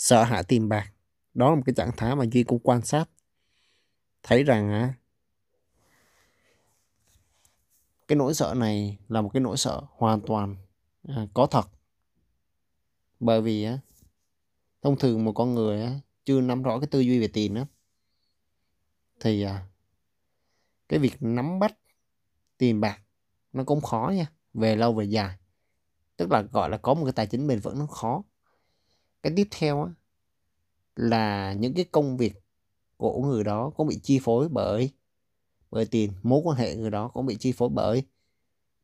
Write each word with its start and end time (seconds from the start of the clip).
sợ 0.00 0.24
hãi 0.24 0.44
tiền 0.44 0.68
bạc. 0.68 0.92
Đó 1.34 1.50
là 1.50 1.56
một 1.56 1.62
cái 1.66 1.74
trạng 1.76 1.90
thái 1.96 2.16
mà 2.16 2.24
duy 2.32 2.42
cũng 2.42 2.58
quan 2.58 2.82
sát. 2.82 3.10
Thấy 4.22 4.44
rằng 4.44 4.72
á 4.72 4.94
cái 8.08 8.16
nỗi 8.16 8.34
sợ 8.34 8.54
này 8.56 8.98
là 9.08 9.20
một 9.20 9.28
cái 9.32 9.40
nỗi 9.40 9.56
sợ 9.56 9.80
hoàn 9.90 10.20
toàn 10.20 10.56
à, 11.08 11.26
có 11.34 11.46
thật. 11.46 11.68
Bởi 13.20 13.42
vì 13.42 13.64
á 13.64 13.78
thông 14.82 14.98
thường 14.98 15.24
một 15.24 15.32
con 15.32 15.54
người 15.54 15.82
á 15.82 16.00
chưa 16.24 16.40
nắm 16.40 16.62
rõ 16.62 16.80
cái 16.80 16.86
tư 16.86 17.00
duy 17.00 17.20
về 17.20 17.28
tiền 17.28 17.54
á 17.54 17.66
thì 19.20 19.42
à, 19.42 19.66
cái 20.88 20.98
việc 20.98 21.16
nắm 21.20 21.58
bắt 21.58 21.76
tiền 22.58 22.80
bạc 22.80 23.00
nó 23.52 23.64
cũng 23.64 23.80
khó 23.80 24.12
nha 24.14 24.26
về 24.54 24.76
lâu 24.76 24.92
về 24.92 25.04
dài. 25.04 25.36
Tức 26.16 26.30
là 26.30 26.42
gọi 26.42 26.70
là 26.70 26.76
có 26.76 26.94
một 26.94 27.04
cái 27.04 27.12
tài 27.12 27.26
chính 27.26 27.46
bền 27.46 27.60
vững 27.60 27.78
nó 27.78 27.86
khó 27.86 28.22
cái 29.22 29.32
tiếp 29.36 29.48
theo 29.50 29.82
á, 29.82 29.90
là 30.96 31.52
những 31.52 31.74
cái 31.74 31.84
công 31.84 32.16
việc 32.16 32.42
của 32.96 33.22
người 33.22 33.44
đó 33.44 33.70
cũng 33.76 33.86
bị 33.86 34.00
chi 34.02 34.18
phối 34.22 34.48
bởi 34.48 34.90
bởi 35.70 35.86
tiền 35.86 36.12
mối 36.22 36.40
quan 36.44 36.56
hệ 36.56 36.76
người 36.76 36.90
đó 36.90 37.08
cũng 37.08 37.26
bị 37.26 37.36
chi 37.40 37.52
phối 37.52 37.68
bởi 37.68 38.02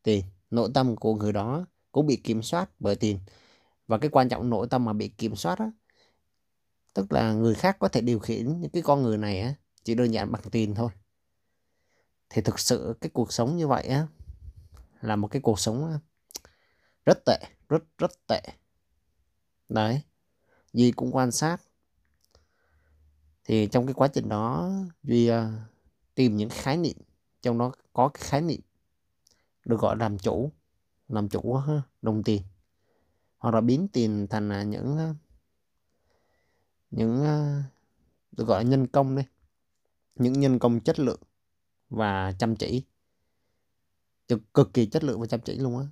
tiền. 0.03 0.25
Nội 0.51 0.71
tâm 0.75 0.97
của 0.97 1.15
người 1.15 1.33
đó 1.33 1.67
cũng 1.93 2.07
bị 2.07 2.17
kiểm 2.17 2.43
soát 2.43 2.71
bởi 2.79 2.97
tiền. 2.97 3.19
Và 3.87 3.99
cái 3.99 4.11
quan 4.11 4.29
trọng 4.29 4.51
nội 4.51 4.67
tâm 4.71 4.85
mà 4.85 4.93
bị 4.93 5.09
kiểm 5.09 5.37
soát 5.37 5.59
á 5.59 5.71
tức 6.97 7.13
là 7.13 7.33
người 7.33 7.55
khác 7.55 7.77
có 7.79 7.89
thể 7.89 8.01
điều 8.01 8.19
khiển 8.19 8.61
những 8.61 8.71
cái 8.71 8.83
con 8.83 9.03
người 9.03 9.19
này 9.19 9.41
á 9.41 9.55
chỉ 9.85 9.95
đơn 9.95 10.15
giản 10.15 10.33
bằng 10.33 10.43
tiền 10.51 10.75
thôi. 10.75 10.91
Thì 12.31 12.43
thực 12.43 12.59
sự 12.59 12.95
cái 13.01 13.11
cuộc 13.15 13.33
sống 13.33 13.57
như 13.57 13.69
vậy 13.69 13.87
á 13.87 14.07
là 15.01 15.17
một 15.17 15.29
cái 15.29 15.43
cuộc 15.43 15.61
sống 15.61 15.99
rất 17.07 17.25
tệ 17.27 17.39
rất 17.69 17.83
rất 17.99 18.11
tệ. 18.27 18.41
Đấy. 19.69 20.03
Duy 20.77 20.91
cũng 20.91 21.17
quan 21.17 21.31
sát. 21.31 21.63
Thì 23.45 23.67
trong 23.67 23.87
cái 23.87 23.95
quá 23.95 24.09
trình 24.09 24.29
đó 24.29 24.71
Duy 25.03 25.31
uh, 25.31 25.37
tìm 26.15 26.37
những 26.37 26.49
khái 26.51 26.77
niệm 26.77 26.97
trong 27.43 27.59
đó 27.59 27.73
có 27.93 28.09
cái 28.09 28.23
khái 28.29 28.41
niệm 28.41 28.61
được 29.65 29.81
gọi 29.81 29.97
làm 29.97 30.19
chủ 30.19 30.53
làm 31.09 31.29
chủ 31.29 31.59
đồng 32.03 32.23
tiền 32.23 32.43
hoặc 33.39 33.55
là 33.55 33.61
biến 33.61 33.89
tiền 33.93 34.27
thành 34.31 34.53
à, 34.53 34.63
những 34.63 34.97
ờ, 34.97 35.15
những 36.91 37.25
ờ, 37.25 37.63
được 38.33 38.45
gọi 38.47 38.65
là 38.65 38.71
nhân 38.71 38.87
công 38.87 39.17
đây 39.17 39.25
những 40.15 40.33
nhân 40.33 40.59
công 40.59 40.81
chất 40.81 40.99
lượng 40.99 41.21
và 41.89 42.33
chăm 42.39 42.57
chỉ 42.57 42.85
cực 44.55 44.75
kỳ 44.75 44.87
chất 44.87 45.05
lượng 45.05 45.21
và 45.21 45.27
chăm 45.27 45.41
chỉ 45.41 45.57
luôn 45.57 45.79
á. 45.79 45.87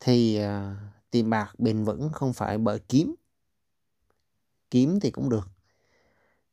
Thì 0.00 0.40
uh, 0.44 0.76
tiền 1.10 1.30
bạc 1.30 1.54
bền 1.58 1.84
vững 1.84 2.10
không 2.12 2.32
phải 2.32 2.58
bởi 2.58 2.80
kiếm 2.88 3.14
kiếm 4.70 5.00
thì 5.00 5.10
cũng 5.10 5.28
được. 5.28 5.48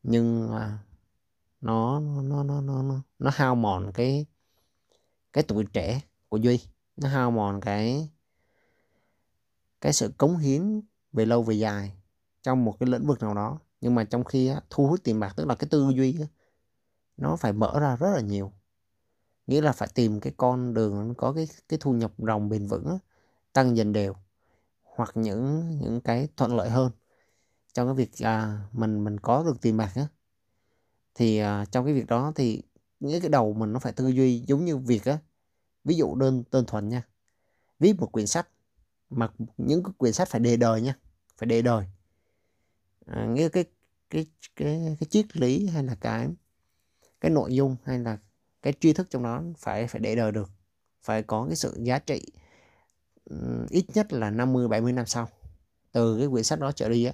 Nhưng 0.02 0.50
mà 0.50 0.78
nó 1.60 2.00
nó 2.00 2.42
nó 2.42 2.60
nó 2.60 2.82
nó 2.82 3.02
nó 3.18 3.30
hao 3.34 3.54
mòn 3.54 3.92
cái 3.94 4.26
cái 5.32 5.44
tuổi 5.48 5.64
trẻ 5.72 6.00
của 6.28 6.36
duy. 6.36 6.60
Nó 6.96 7.08
hao 7.08 7.30
mòn 7.30 7.60
cái 7.60 8.10
cái 9.80 9.92
sự 9.92 10.12
cống 10.18 10.36
hiến 10.36 10.80
về 11.12 11.26
lâu 11.26 11.42
về 11.42 11.54
dài 11.54 11.92
trong 12.42 12.64
một 12.64 12.76
cái 12.80 12.88
lĩnh 12.88 13.06
vực 13.06 13.20
nào 13.20 13.34
đó. 13.34 13.58
Nhưng 13.80 13.94
mà 13.94 14.04
trong 14.04 14.24
khi 14.24 14.46
á, 14.46 14.60
thu 14.70 14.86
hút 14.86 15.00
tiền 15.04 15.20
bạc 15.20 15.32
tức 15.36 15.46
là 15.46 15.54
cái 15.54 15.68
tư 15.70 15.90
duy 15.94 16.16
á, 16.20 16.26
nó 17.16 17.36
phải 17.36 17.52
mở 17.52 17.80
ra 17.80 17.96
rất 17.96 18.10
là 18.14 18.20
nhiều. 18.20 18.52
Nghĩa 19.46 19.60
là 19.60 19.72
phải 19.72 19.88
tìm 19.94 20.20
cái 20.20 20.32
con 20.36 20.74
đường 20.74 21.14
có 21.14 21.32
cái 21.32 21.48
cái 21.68 21.78
thu 21.82 21.92
nhập 21.92 22.12
ròng 22.18 22.48
bền 22.48 22.66
vững 22.66 22.86
á, 22.86 22.98
tăng 23.52 23.76
dần 23.76 23.92
đều 23.92 24.14
hoặc 24.82 25.10
những 25.14 25.70
những 25.80 26.00
cái 26.00 26.28
thuận 26.36 26.56
lợi 26.56 26.70
hơn 26.70 26.90
trong 27.76 27.88
cái 27.88 27.94
việc 27.94 28.10
à, 28.24 28.58
mình 28.72 29.04
mình 29.04 29.20
có 29.20 29.42
được 29.42 29.60
tiền 29.60 29.76
bạc 29.76 29.92
á 29.94 30.06
thì 31.14 31.38
à, 31.38 31.64
trong 31.70 31.84
cái 31.84 31.94
việc 31.94 32.06
đó 32.06 32.32
thì 32.34 32.62
những 33.00 33.20
cái 33.20 33.30
đầu 33.30 33.52
mình 33.52 33.72
nó 33.72 33.78
phải 33.78 33.92
tư 33.92 34.08
duy 34.08 34.44
giống 34.46 34.64
như 34.64 34.76
việc 34.76 35.04
á. 35.04 35.18
Ví 35.84 35.96
dụ 35.96 36.14
đơn 36.14 36.44
đơn 36.50 36.64
thuần 36.66 36.88
nha 36.88 37.02
viết 37.78 37.94
một 37.98 38.12
quyển 38.12 38.26
sách 38.26 38.48
mà 39.10 39.28
những 39.56 39.82
cái 39.82 39.92
quyển 39.98 40.12
sách 40.12 40.28
phải 40.28 40.40
đề 40.40 40.56
đời 40.56 40.82
nha 40.82 40.94
phải 41.36 41.46
đề 41.46 41.62
đời. 41.62 41.86
À, 43.06 43.26
nghĩa 43.26 43.48
cái 43.48 43.64
cái 44.10 44.26
cái 44.56 44.96
cái 45.00 45.08
triết 45.10 45.36
lý 45.36 45.66
hay 45.66 45.82
là 45.82 45.94
cái 45.94 46.28
cái 47.20 47.30
nội 47.30 47.54
dung 47.54 47.76
hay 47.84 47.98
là 47.98 48.18
cái 48.62 48.72
tri 48.80 48.92
thức 48.92 49.10
trong 49.10 49.22
đó 49.22 49.42
phải 49.58 49.86
phải 49.86 50.00
để 50.00 50.16
đời 50.16 50.32
được 50.32 50.50
phải 51.02 51.22
có 51.22 51.46
cái 51.46 51.56
sự 51.56 51.78
giá 51.82 51.98
trị 51.98 52.22
ít 53.70 53.84
nhất 53.94 54.12
là 54.12 54.30
50 54.30 54.68
70 54.68 54.92
năm 54.92 55.06
sau 55.06 55.28
từ 55.92 56.18
cái 56.18 56.28
quyển 56.28 56.44
sách 56.44 56.60
đó 56.60 56.72
trở 56.72 56.88
đi 56.88 57.04
á 57.04 57.12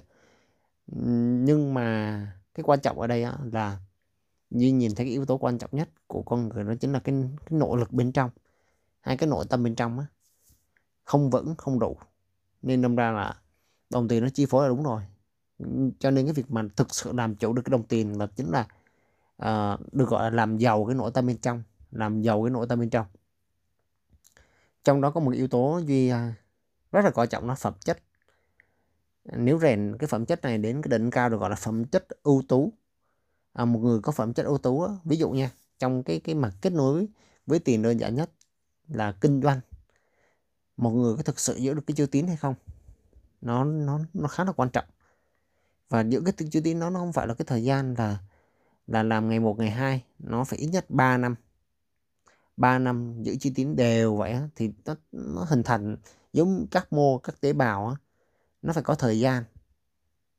nhưng 0.87 1.73
mà 1.73 2.17
cái 2.53 2.63
quan 2.63 2.79
trọng 2.79 2.99
ở 2.99 3.07
đây 3.07 3.23
á, 3.23 3.37
là 3.51 3.77
như 4.49 4.73
nhìn 4.73 4.95
thấy 4.95 5.05
cái 5.05 5.11
yếu 5.11 5.25
tố 5.25 5.37
quan 5.37 5.57
trọng 5.57 5.69
nhất 5.73 5.89
của 6.07 6.21
con 6.21 6.49
người 6.49 6.63
đó 6.63 6.73
chính 6.79 6.93
là 6.93 6.99
cái 6.99 7.15
cái 7.45 7.59
nỗ 7.59 7.75
lực 7.75 7.91
bên 7.91 8.11
trong. 8.11 8.29
Hay 9.01 9.17
cái 9.17 9.29
nội 9.29 9.45
tâm 9.49 9.63
bên 9.63 9.75
trong 9.75 9.99
á 9.99 10.05
không 11.03 11.29
vững 11.29 11.55
không 11.57 11.79
đủ. 11.79 11.97
Nên 12.61 12.81
đâm 12.81 12.95
ra 12.95 13.11
là 13.11 13.41
đồng 13.89 14.07
tiền 14.07 14.23
nó 14.23 14.29
chi 14.29 14.45
phối 14.45 14.63
là 14.63 14.69
đúng 14.69 14.83
rồi. 14.83 15.01
Cho 15.99 16.11
nên 16.11 16.25
cái 16.25 16.33
việc 16.33 16.51
mà 16.51 16.63
thực 16.75 16.95
sự 16.95 17.13
làm 17.13 17.35
chủ 17.35 17.53
được 17.53 17.61
cái 17.65 17.71
đồng 17.71 17.83
tiền 17.83 18.17
là 18.19 18.27
chính 18.35 18.51
là 18.51 18.67
uh, 19.43 19.93
được 19.93 20.09
gọi 20.09 20.23
là 20.23 20.29
làm 20.29 20.57
giàu 20.57 20.85
cái 20.85 20.95
nội 20.95 21.11
tâm 21.13 21.27
bên 21.27 21.37
trong 21.37 21.63
làm 21.91 22.21
giàu 22.21 22.43
cái 22.43 22.49
nội 22.49 22.65
tâm 22.69 22.79
bên 22.79 22.89
trong. 22.89 23.05
Trong 24.83 25.01
đó 25.01 25.11
có 25.11 25.19
một 25.19 25.31
yếu 25.31 25.47
tố 25.47 25.81
duy 25.85 26.11
uh, 26.11 26.17
rất 26.91 27.05
là 27.05 27.11
coi 27.11 27.27
trọng 27.27 27.47
là 27.47 27.55
phẩm 27.55 27.73
chất 27.79 27.99
nếu 29.25 29.59
rèn 29.59 29.95
cái 29.99 30.07
phẩm 30.07 30.25
chất 30.25 30.41
này 30.41 30.57
đến 30.57 30.81
cái 30.81 30.99
đỉnh 30.99 31.11
cao 31.11 31.29
được 31.29 31.37
gọi 31.37 31.49
là 31.49 31.55
phẩm 31.55 31.85
chất 31.85 32.07
ưu 32.23 32.43
tú. 32.47 32.73
À, 33.53 33.65
một 33.65 33.79
người 33.79 33.99
có 34.01 34.11
phẩm 34.11 34.33
chất 34.33 34.45
ưu 34.45 34.57
tú 34.57 34.87
ví 35.03 35.17
dụ 35.17 35.29
nha 35.29 35.51
trong 35.79 36.03
cái 36.03 36.19
cái 36.19 36.35
mặt 36.35 36.53
kết 36.61 36.73
nối 36.73 37.07
với 37.45 37.59
tiền 37.59 37.81
đơn 37.81 37.99
giản 37.99 38.15
nhất 38.15 38.29
là 38.87 39.11
kinh 39.11 39.41
doanh 39.41 39.59
một 40.77 40.91
người 40.91 41.15
có 41.17 41.23
thực 41.23 41.39
sự 41.39 41.55
giữ 41.55 41.73
được 41.73 41.83
cái 41.87 41.95
chữ 41.95 42.05
tín 42.05 42.27
hay 42.27 42.37
không? 42.37 42.55
Nó 43.41 43.63
nó 43.63 43.99
nó 44.13 44.27
khá 44.27 44.43
là 44.43 44.51
quan 44.51 44.69
trọng. 44.69 44.85
Và 45.89 46.01
giữ 46.01 46.21
cái 46.25 46.33
chữ 46.51 46.61
tín 46.63 46.79
nó 46.79 46.89
nó 46.89 46.99
không 46.99 47.13
phải 47.13 47.27
là 47.27 47.33
cái 47.33 47.45
thời 47.45 47.63
gian 47.63 47.93
là 47.97 48.17
là 48.87 49.03
làm 49.03 49.29
ngày 49.29 49.39
một 49.39 49.59
ngày 49.59 49.71
hai 49.71 50.03
nó 50.19 50.43
phải 50.43 50.59
ít 50.59 50.67
nhất 50.67 50.85
3 50.89 51.17
năm. 51.17 51.35
3 52.57 52.79
năm 52.79 53.23
giữ 53.23 53.35
chữ 53.39 53.49
tín 53.55 53.75
đều 53.75 54.15
vậy 54.15 54.31
á, 54.31 54.49
thì 54.55 54.71
nó, 54.85 54.95
nó 55.11 55.43
hình 55.43 55.63
thành 55.63 55.97
giống 56.33 56.67
các 56.71 56.93
mô 56.93 57.17
các 57.17 57.41
tế 57.41 57.53
bào 57.53 57.87
á, 57.87 57.95
nó 58.63 58.73
phải 58.73 58.83
có 58.83 58.95
thời 58.95 59.19
gian 59.19 59.43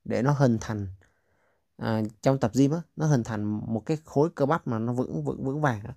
để 0.04 0.22
nó 0.22 0.32
hình 0.32 0.58
thành 0.60 0.88
à, 1.76 2.02
trong 2.22 2.38
tập 2.38 2.50
gym 2.54 2.70
á, 2.72 2.82
nó 2.96 3.06
hình 3.06 3.24
thành 3.24 3.44
một 3.44 3.82
cái 3.86 3.98
khối 4.04 4.30
cơ 4.34 4.46
bắp 4.46 4.66
mà 4.66 4.78
nó 4.78 4.92
vững 4.92 5.24
vững 5.24 5.44
vững 5.44 5.60
vàng 5.60 5.80
đó. 5.84 5.90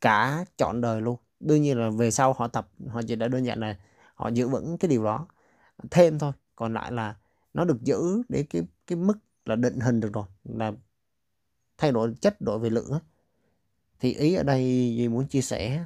cả 0.00 0.44
trọn 0.56 0.80
đời 0.80 1.00
luôn 1.00 1.16
đương 1.40 1.62
nhiên 1.62 1.78
là 1.78 1.90
về 1.90 2.10
sau 2.10 2.32
họ 2.32 2.48
tập 2.48 2.68
họ 2.88 3.02
chỉ 3.08 3.16
đã 3.16 3.28
đơn 3.28 3.46
giản 3.46 3.60
là 3.60 3.76
họ 4.14 4.28
giữ 4.28 4.48
vững 4.48 4.78
cái 4.78 4.88
điều 4.88 5.04
đó 5.04 5.26
thêm 5.90 6.18
thôi 6.18 6.32
còn 6.56 6.74
lại 6.74 6.92
là 6.92 7.16
nó 7.54 7.64
được 7.64 7.82
giữ 7.82 8.22
để 8.28 8.46
cái 8.50 8.62
cái 8.86 8.96
mức 8.96 9.18
là 9.44 9.56
định 9.56 9.80
hình 9.80 10.00
được 10.00 10.12
rồi 10.12 10.24
là 10.44 10.72
thay 11.78 11.92
đổi 11.92 12.14
chất 12.20 12.40
đổi 12.40 12.58
về 12.58 12.70
lượng 12.70 12.98
thì 14.00 14.14
ý 14.14 14.34
ở 14.34 14.42
đây 14.42 14.62
gì 14.96 15.08
muốn 15.08 15.28
chia 15.28 15.42
sẻ 15.42 15.84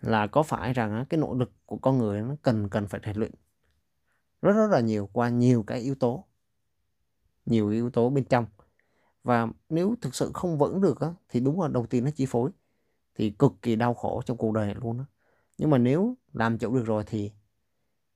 là 0.00 0.26
có 0.26 0.42
phải 0.42 0.72
rằng 0.72 1.04
cái 1.10 1.20
nội 1.20 1.36
lực 1.38 1.52
của 1.66 1.76
con 1.76 1.98
người 1.98 2.20
nó 2.22 2.36
cần 2.42 2.68
cần 2.68 2.88
phải 2.88 3.00
rèn 3.06 3.16
luyện 3.16 3.32
rất 4.42 4.52
rất 4.52 4.66
là 4.70 4.80
nhiều 4.80 5.08
qua 5.12 5.28
nhiều 5.28 5.64
cái 5.66 5.80
yếu 5.80 5.94
tố 5.94 6.24
nhiều 7.46 7.68
yếu 7.68 7.90
tố 7.90 8.10
bên 8.10 8.24
trong. 8.24 8.46
Và 9.24 9.48
nếu 9.68 9.94
thực 10.00 10.14
sự 10.14 10.30
không 10.34 10.58
vững 10.58 10.80
được 10.80 11.00
á, 11.00 11.08
thì 11.28 11.40
đúng 11.40 11.60
là 11.60 11.68
đầu 11.68 11.86
tiên 11.86 12.04
nó 12.04 12.10
chi 12.10 12.26
phối 12.26 12.50
thì 13.14 13.30
cực 13.30 13.52
kỳ 13.62 13.76
đau 13.76 13.94
khổ 13.94 14.22
trong 14.26 14.36
cuộc 14.36 14.52
đời 14.52 14.66
này 14.66 14.76
luôn 14.82 14.98
á. 14.98 15.04
Nhưng 15.58 15.70
mà 15.70 15.78
nếu 15.78 16.16
làm 16.32 16.58
chủ 16.58 16.74
được 16.74 16.84
rồi 16.86 17.04
thì 17.06 17.32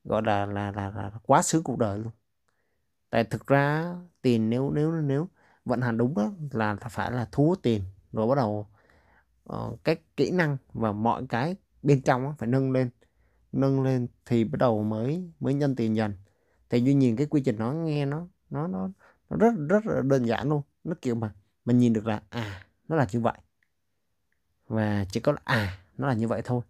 gọi 0.05 0.23
là 0.23 0.47
là 0.47 0.73
là, 0.73 0.91
là 0.91 1.11
quá 1.27 1.43
sướng 1.43 1.63
cuộc 1.63 1.79
đời 1.79 1.99
luôn. 1.99 2.13
Tại 3.11 3.25
thực 3.25 3.47
ra 3.47 3.95
tiền 4.23 4.51
nếu 4.51 4.71
nếu 4.71 4.93
nếu 4.93 5.29
vận 5.65 5.81
hành 5.81 5.99
đúng 5.99 6.15
đó 6.15 6.33
là 6.51 6.77
phải 6.77 7.13
là 7.13 7.29
thu 7.33 7.47
hút 7.47 7.59
tiền 7.63 7.83
rồi 8.13 8.27
bắt 8.27 8.35
đầu 8.35 8.67
ờ, 9.45 9.69
uh, 9.73 9.85
cái 9.85 9.97
kỹ 10.17 10.31
năng 10.31 10.57
và 10.73 10.93
mọi 10.93 11.27
cái 11.29 11.57
bên 11.83 12.03
trong 12.03 12.23
đó, 12.25 12.35
phải 12.39 12.49
nâng 12.49 12.73
lên 12.73 12.91
nâng 13.53 13.83
lên 13.83 14.09
thì 14.27 14.45
bắt 14.45 14.57
đầu 14.59 14.83
mới 14.83 15.31
mới 15.41 15.55
nhân 15.55 15.77
tiền 15.77 15.97
dần 15.97 16.13
thì 16.71 16.81
duy 16.81 16.95
nhìn 16.95 17.17
cái 17.17 17.27
quy 17.27 17.43
trình 17.45 17.57
nó 17.59 17.73
nghe 17.73 18.07
nó 18.07 18.29
nó 18.51 18.67
nó, 18.67 18.91
nó 19.31 19.37
rất 19.37 19.53
rất 19.69 19.87
là 19.87 20.03
đơn 20.05 20.27
giản 20.27 20.49
luôn. 20.49 20.63
Nó 20.85 20.95
kiểu 21.03 21.15
mà 21.15 21.35
mình 21.65 21.79
nhìn 21.79 21.93
được 21.93 22.07
là 22.07 22.23
à 22.29 22.67
nó 22.89 22.97
là 22.97 23.07
như 23.13 23.21
vậy. 23.21 23.39
Và 24.69 25.05
chỉ 25.13 25.21
có 25.21 25.33
là 25.33 25.39
à 25.45 25.79
nó 25.99 26.09
là 26.09 26.15
như 26.15 26.29
vậy 26.29 26.43
thôi. 26.45 26.63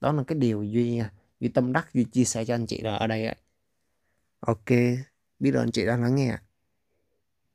Đó 0.00 0.12
là 0.12 0.22
cái 0.26 0.38
điều 0.38 0.62
duy 0.62 1.02
duy 1.40 1.48
tâm 1.48 1.72
đắc 1.72 1.88
duy 1.94 2.04
chia 2.04 2.24
sẻ 2.24 2.44
cho 2.44 2.54
anh 2.54 2.66
chị 2.66 2.80
là 2.82 2.96
ở 2.96 3.06
đây 3.06 3.26
ấy. 3.26 3.36
ok 4.40 4.70
biết 5.38 5.54
ơn 5.54 5.62
anh 5.62 5.70
chị 5.72 5.86
đã 5.86 5.96
lắng 5.96 6.14
nghe 6.14 6.38